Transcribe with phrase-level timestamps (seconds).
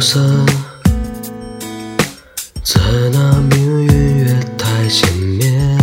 [0.00, 0.46] 疏散，
[2.62, 2.80] 在
[3.12, 5.78] 那命运月台前面，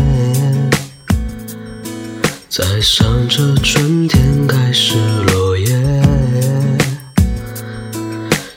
[2.49, 4.95] 在想着春天开始
[5.27, 5.67] 落叶，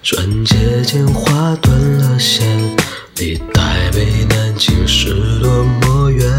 [0.03, 2.43] 转接间划断了线，
[3.17, 6.31] 离台北南京是多么远。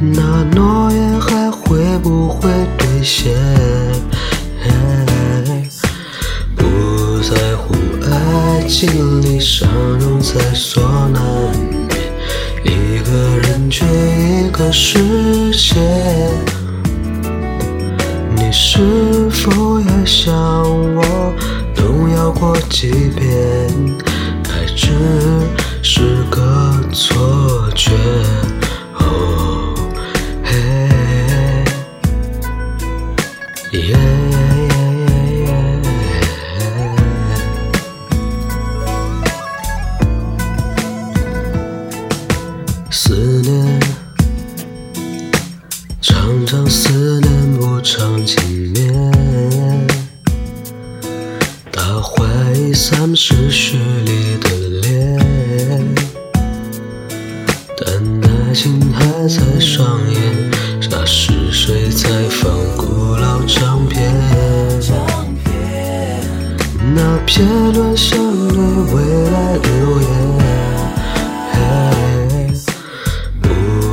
[0.00, 3.69] 那诺言还会不会兑现？
[8.70, 9.68] 心里相
[10.00, 11.20] 拥在所难
[11.68, 11.90] 免，
[12.62, 15.74] 一个人却一个世界。
[18.36, 20.32] 你是否也像
[20.94, 21.34] 我
[21.74, 23.28] 动摇过几遍？
[24.44, 24.92] 爱只
[25.82, 27.90] 是个错觉。
[46.10, 49.88] 常常思念不常见面，
[51.72, 55.18] 他怀疑三世序里的脸，
[57.78, 57.86] 但
[58.28, 60.20] 爱情还在上演，
[60.80, 64.12] 傻是谁在放古老唱片？
[66.92, 68.58] 那片段像对
[68.92, 70.10] 未来留言。
[73.40, 73.46] 不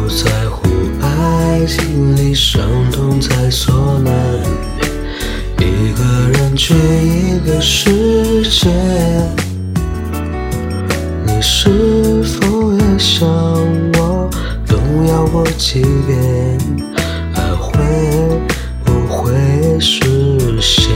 [0.10, 0.68] 在乎
[1.02, 2.07] 爱情
[3.48, 4.14] 在所难
[5.58, 6.04] 免，一个
[6.38, 8.70] 人去一个世界。
[11.26, 13.26] 你是否也像
[13.94, 14.30] 我
[14.68, 16.60] 动摇过几遍？
[17.36, 17.72] 爱会
[18.84, 20.92] 不会实现？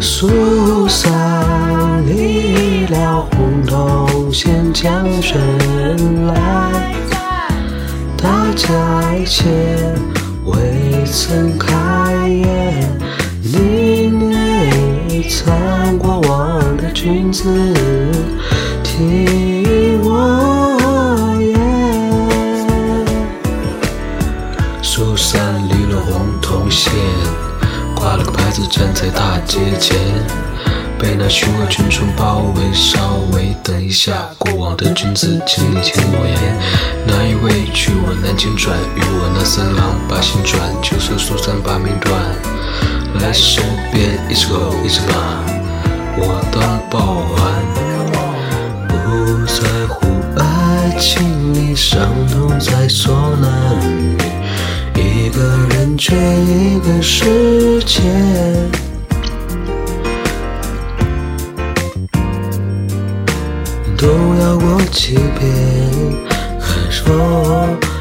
[0.00, 6.92] 疏散一条红铜线将人来，
[8.24, 9.44] 大家一切
[10.46, 12.88] 未曾开眼，
[13.42, 17.44] 你内藏过往的君子，
[18.82, 21.60] 听我言。
[24.80, 26.90] 疏散离了红铜线，
[27.94, 29.98] 挂了个牌子站在大街前，
[31.18, 32.62] 那虚伪群众包围。
[32.72, 32.98] 稍
[33.32, 36.56] 微等一下，过往的君子，请你听我言。
[37.06, 42.12] 那一位去我南京转，与我那三郎把心转，就算疏散把命断。
[43.20, 45.14] 来手边一只狗一只马，
[46.16, 47.62] 我当报还。
[48.88, 53.78] 不在乎爱情里伤痛在所难
[54.16, 54.18] 免，
[54.96, 58.02] 一个人却一个世界。
[64.56, 65.50] 我欺骗，
[66.60, 67.93] 还说。